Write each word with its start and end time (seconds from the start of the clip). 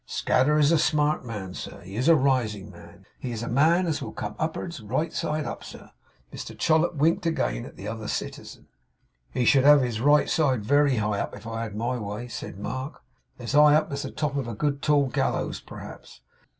'Scadder 0.03 0.57
is 0.57 0.71
a 0.71 0.79
smart 0.79 1.23
man, 1.23 1.53
sir? 1.53 1.79
He 1.81 1.95
is 1.95 2.07
a 2.07 2.15
rising 2.15 2.71
man? 2.71 3.05
He 3.19 3.31
is 3.31 3.43
a 3.43 3.47
man 3.47 3.85
as 3.85 4.01
will 4.01 4.11
come 4.13 4.35
up'ards, 4.39 4.81
right 4.81 5.13
side 5.13 5.45
up, 5.45 5.63
sir?' 5.63 5.91
Mr 6.33 6.57
Chollop 6.57 6.95
winked 6.95 7.27
again 7.27 7.65
at 7.67 7.75
the 7.75 7.87
other 7.87 8.07
citizen. 8.07 8.65
'He 9.31 9.45
should 9.45 9.63
have 9.63 9.83
his 9.83 10.01
right 10.01 10.27
side 10.27 10.65
very 10.65 10.95
high 10.95 11.19
up, 11.19 11.35
if 11.35 11.45
I 11.45 11.61
had 11.61 11.75
my 11.75 11.99
way,' 11.99 12.27
said 12.29 12.57
Mark. 12.57 13.03
'As 13.37 13.51
high 13.51 13.75
up 13.75 13.91
as 13.91 14.01
the 14.01 14.09
top 14.09 14.35
of 14.35 14.47
a 14.47 14.55
good 14.55 14.81
tall 14.81 15.05
gallows, 15.05 15.59
perhaps. 15.59 16.21